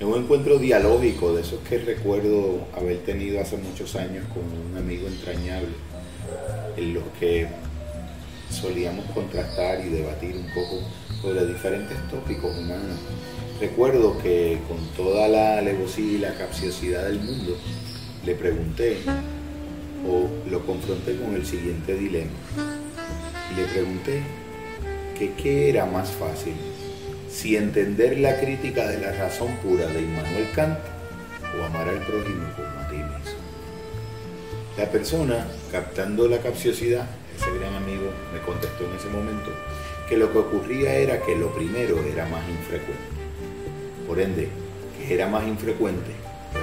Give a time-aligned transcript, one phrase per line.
[0.00, 4.76] en un encuentro dialógico de esos que recuerdo haber tenido hace muchos años con un
[4.78, 5.68] amigo entrañable,
[6.78, 7.46] en los que
[8.50, 10.80] solíamos contrastar y debatir un poco
[11.20, 12.98] sobre diferentes tópicos humanos.
[13.60, 17.58] Recuerdo que con toda la alevosía y la capciosidad del mundo,
[18.24, 18.96] le pregunté
[20.08, 22.30] o lo confronté con el siguiente dilema.
[23.54, 24.22] Le pregunté
[25.18, 26.54] que qué era más fácil,
[27.30, 30.78] si entender la crítica de la razón pura de Immanuel Kant
[31.58, 33.40] o amar al prójimo como a ti mismo.
[34.76, 39.50] La persona, captando la capciosidad, ese gran amigo me contestó en ese momento
[40.08, 43.04] que lo que ocurría era que lo primero era más infrecuente.
[44.06, 44.48] Por ende,
[44.98, 46.10] que era más infrecuente,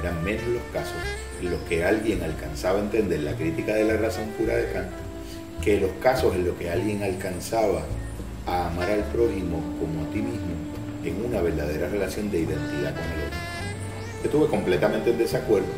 [0.00, 0.96] eran menos los casos
[1.40, 4.90] en los que alguien alcanzaba a entender la crítica de la razón pura de Kant,
[5.62, 7.82] que los casos en los que alguien alcanzaba
[8.46, 10.55] a amar al prójimo como a ti mismo
[11.08, 13.38] en una verdadera relación de identidad con el otro.
[14.24, 15.68] Estuve completamente en desacuerdo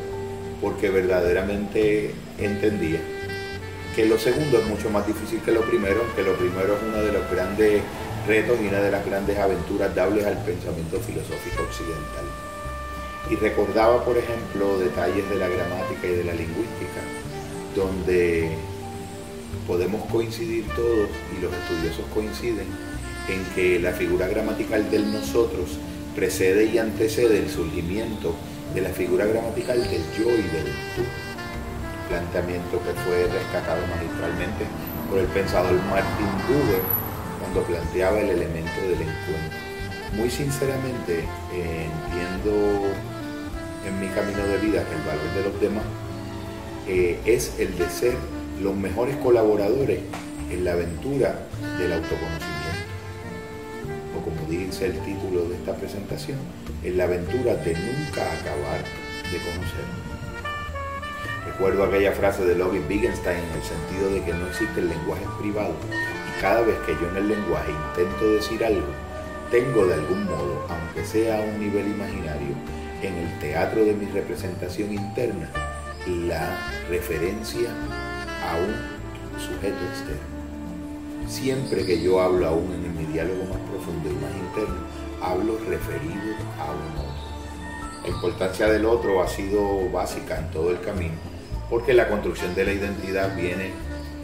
[0.60, 3.00] porque verdaderamente entendía
[3.94, 7.02] que lo segundo es mucho más difícil que lo primero, que lo primero es uno
[7.02, 7.82] de los grandes
[8.26, 12.24] retos y una de las grandes aventuras dables al pensamiento filosófico occidental.
[13.30, 17.02] Y recordaba, por ejemplo, detalles de la gramática y de la lingüística,
[17.74, 18.50] donde
[19.66, 22.66] podemos coincidir todos, y los estudiosos coinciden,
[23.28, 25.78] en que la figura gramatical del nosotros
[26.14, 28.34] precede y antecede el surgimiento
[28.74, 31.02] de la figura gramatical del yo y del tú
[32.08, 34.64] planteamiento que fue rescatado magistralmente
[35.08, 36.82] por el pensador Martin Buber
[37.40, 39.58] cuando planteaba el elemento del encuentro.
[40.16, 42.88] Muy sinceramente entiendo
[43.86, 45.84] en mi camino de vida que el valor de los demás
[46.88, 48.14] eh, es el de ser
[48.60, 50.00] los mejores colaboradores
[50.50, 51.46] en la aventura
[51.78, 52.57] del autoconocimiento.
[54.48, 56.38] Dice el título de esta presentación,
[56.82, 58.82] en la aventura de nunca acabar
[59.30, 60.08] de conocernos.
[61.44, 65.26] Recuerdo aquella frase de Logan Wittgenstein en el sentido de que no existe el lenguaje
[65.38, 68.86] privado y cada vez que yo en el lenguaje intento decir algo,
[69.50, 72.54] tengo de algún modo, aunque sea a un nivel imaginario,
[73.02, 75.50] en el teatro de mi representación interna,
[76.06, 77.68] la referencia
[78.42, 80.37] a un sujeto externo.
[81.28, 84.80] Siempre que yo hablo aún en mi diálogo más profundo y más interno,
[85.22, 88.02] hablo referido a un otro.
[88.02, 91.16] La importancia del otro ha sido básica en todo el camino
[91.70, 93.72] porque la construcción de la identidad viene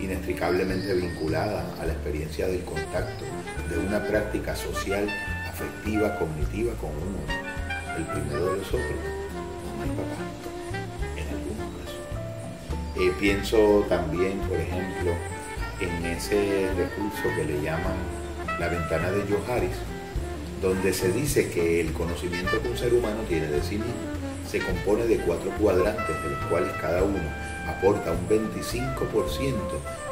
[0.01, 3.25] inextricablemente vinculada a la experiencia del contacto,
[3.71, 5.09] de una práctica social,
[5.49, 7.19] afectiva, cognitiva con uno,
[7.97, 8.83] el primero de los otros,
[9.81, 10.21] mi papá,
[11.17, 12.01] en algunos casos.
[12.97, 15.13] Eh, pienso también, por ejemplo,
[15.81, 17.95] en ese recurso que le llaman
[18.59, 19.69] la ventana de Johari,
[20.63, 24.15] donde se dice que el conocimiento que un ser humano tiene de sí mismo
[24.55, 27.19] se compone de cuatro cuadrantes, de los cuales cada uno
[27.67, 29.55] aporta un 25%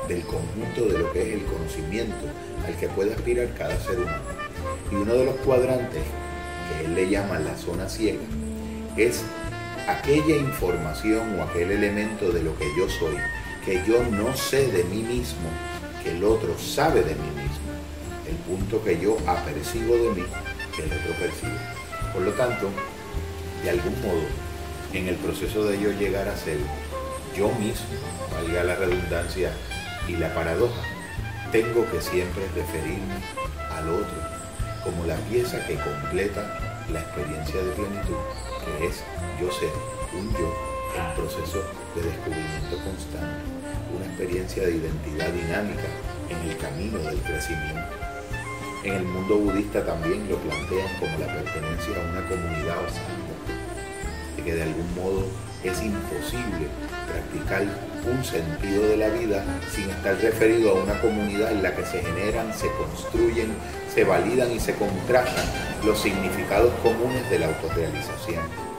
[0.09, 2.27] del conjunto de lo que es el conocimiento
[2.67, 4.23] al que puede aspirar cada ser humano.
[4.91, 8.25] Y uno de los cuadrantes, que él le llama la zona ciega,
[8.97, 9.23] es
[9.87, 13.15] aquella información o aquel elemento de lo que yo soy,
[13.65, 15.49] que yo no sé de mí mismo,
[16.03, 17.73] que el otro sabe de mí mismo,
[18.29, 20.25] el punto que yo apercibo de mí,
[20.75, 21.59] que el otro percibe.
[22.13, 22.71] Por lo tanto,
[23.63, 24.23] de algún modo,
[24.93, 26.59] en el proceso de yo llegar a ser
[27.37, 27.87] yo mismo,
[28.33, 29.53] valga la redundancia
[30.09, 30.83] y la paradoja,
[31.53, 33.15] tengo que siempre referirme
[33.71, 34.33] al otro
[34.83, 38.17] como la pieza que completa la experiencia de plenitud,
[38.65, 39.05] que es
[39.41, 39.71] yo ser
[40.19, 41.65] un yo en proceso
[41.95, 43.43] de descubrimiento constante,
[43.97, 45.89] una experiencia de identidad dinámica
[46.29, 47.93] en el camino del crecimiento.
[48.85, 54.55] En el mundo budista también lo plantean como la pertenencia a una comunidad o que
[54.55, 55.25] de algún modo
[55.63, 56.67] es imposible
[57.07, 57.63] practicar
[58.11, 62.03] un sentido de la vida sin estar referido a una comunidad en la que se
[62.03, 63.55] generan, se construyen,
[63.95, 65.45] se validan y se contrastan
[65.85, 68.72] los significados comunes de la autorrealización.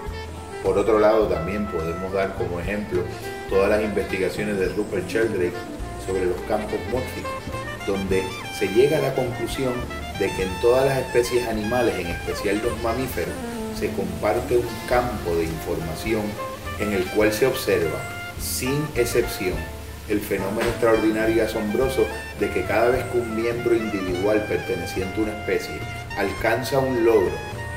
[0.63, 3.03] Por otro lado, también podemos dar como ejemplo
[3.49, 5.53] todas las investigaciones de Rupert Sheldrake
[6.07, 7.31] sobre los campos mórficos,
[7.85, 8.23] donde
[8.57, 9.73] se llega a la conclusión
[10.19, 13.35] de que en todas las especies animales, en especial los mamíferos,
[13.77, 16.21] se comparte un campo de información
[16.79, 17.99] en el cual se observa,
[18.39, 19.55] sin excepción,
[20.07, 22.05] el fenómeno extraordinario y asombroso
[22.39, 25.79] de que cada vez que un miembro individual perteneciente a una especie
[26.17, 27.31] alcanza un logro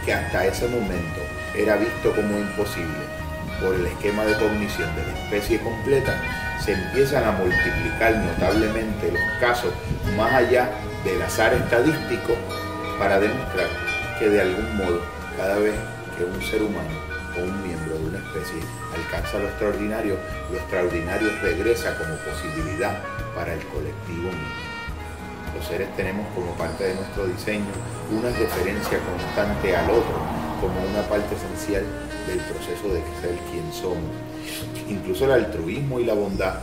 [0.05, 1.21] que hasta ese momento
[1.56, 3.05] era visto como imposible
[3.61, 6.14] por el esquema de cognición de la especie completa,
[6.62, 9.73] se empiezan a multiplicar notablemente los casos
[10.17, 10.70] más allá
[11.05, 12.35] del azar estadístico
[12.99, 13.69] para demostrar
[14.19, 15.00] que de algún modo
[15.37, 15.75] cada vez
[16.17, 16.88] que un ser humano
[17.38, 18.61] o un miembro de una especie
[18.94, 20.17] alcanza lo extraordinario,
[20.50, 22.99] lo extraordinario regresa como posibilidad
[23.35, 24.75] para el colectivo mismo.
[25.56, 27.64] Los seres tenemos como parte de nuestro diseño
[28.12, 30.20] una referencia constante al otro
[30.61, 31.82] como una parte esencial
[32.26, 34.12] del proceso de ser quien somos.
[34.87, 36.61] Incluso el altruismo y la bondad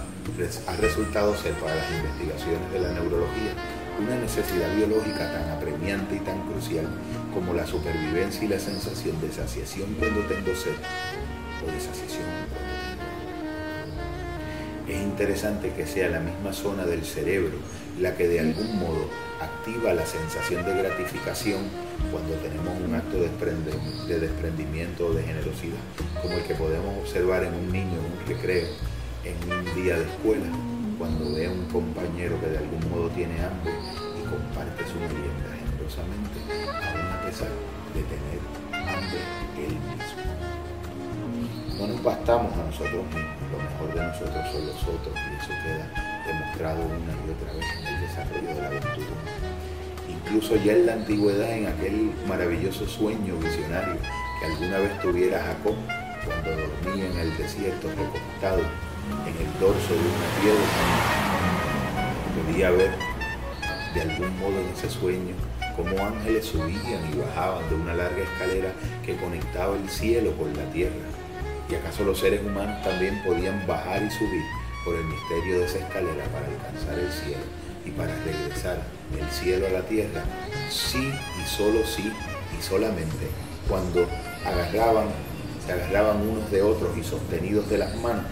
[0.67, 3.57] ha resultado ser para las investigaciones de la neurología
[3.97, 6.85] una necesidad biológica tan apremiante y tan crucial
[7.33, 10.77] como la supervivencia y la sensación de saciación cuando tengo sed
[11.61, 12.73] o de saciación cuando
[14.85, 17.57] tengo Es interesante que sea la misma zona del cerebro
[17.99, 19.09] la que de algún modo
[19.39, 21.61] activa la sensación de gratificación
[22.11, 23.29] cuando tenemos un acto de,
[24.07, 25.79] de desprendimiento o de generosidad,
[26.21, 28.67] como el que podemos observar en un niño en un recreo,
[29.23, 30.45] en un día de escuela,
[30.97, 33.73] cuando ve a un compañero que de algún modo tiene hambre
[34.19, 37.49] y comparte su merienda generosamente, aún a pesar
[37.93, 38.39] de tener
[38.71, 39.19] hambre
[39.57, 40.23] él mismo.
[41.79, 45.51] No nos bastamos a nosotros mismos, lo mejor de nosotros son los otros y eso
[45.63, 49.07] queda demostrado una y otra vez en el desarrollo de la aventura.
[50.09, 53.97] Incluso ya en la antigüedad, en aquel maravilloso sueño visionario
[54.39, 55.75] que alguna vez tuviera Jacob
[56.25, 58.61] cuando dormía en el desierto recostado
[59.27, 60.65] en el dorso de una piedra,
[62.45, 62.91] podía ver
[63.93, 65.35] de algún modo en ese sueño
[65.75, 68.71] cómo ángeles subían y bajaban de una larga escalera
[69.05, 70.93] que conectaba el cielo con la tierra.
[71.69, 74.43] ¿Y acaso los seres humanos también podían bajar y subir
[74.83, 77.43] por el misterio de esa escalera para alcanzar el cielo
[77.85, 78.81] y para regresar
[79.15, 80.23] del cielo a la tierra?
[80.69, 82.11] Sí y solo sí
[82.57, 83.27] y solamente
[83.67, 84.07] cuando
[85.65, 88.25] se agarraban unos de otros y sostenidos de las manos,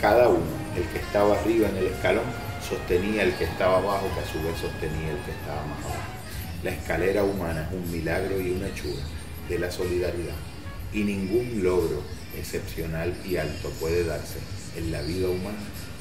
[0.00, 0.46] cada uno,
[0.76, 2.24] el que estaba arriba en el escalón,
[2.66, 6.18] sostenía el que estaba abajo, que a su vez sostenía el que estaba más abajo.
[6.62, 9.02] La escalera humana es un milagro y una hechura
[9.48, 10.34] de la solidaridad.
[10.92, 12.02] Y ningún logro
[12.36, 14.38] excepcional y alto puede darse
[14.76, 15.58] en la vida humana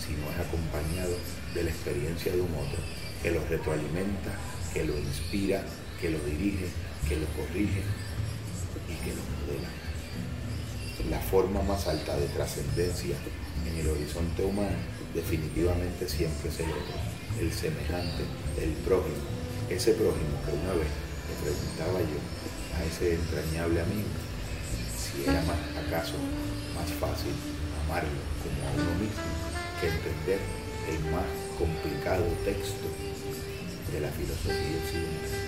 [0.07, 1.15] si no es acompañado
[1.53, 2.79] de la experiencia de un otro
[3.21, 4.31] que lo retroalimenta,
[4.73, 5.63] que lo inspira,
[5.99, 6.71] que lo dirige,
[7.07, 7.83] que lo corrige
[8.87, 9.69] y que lo modela.
[11.09, 13.15] La forma más alta de trascendencia
[13.67, 14.77] en el horizonte humano
[15.13, 16.95] definitivamente siempre es el otro,
[17.39, 18.23] el semejante,
[18.61, 19.27] el prójimo,
[19.69, 20.87] ese prójimo que una vez
[21.27, 22.19] le preguntaba yo
[22.77, 24.07] a ese entrañable amigo
[24.97, 26.13] si era más acaso
[26.75, 27.33] más fácil
[27.85, 29.46] amarlo como a uno mismo
[29.79, 30.39] que entender
[30.89, 31.25] el más
[31.57, 32.87] complicado texto
[33.91, 35.46] de la filosofía occidental.